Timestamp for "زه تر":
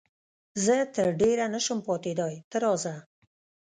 0.65-1.07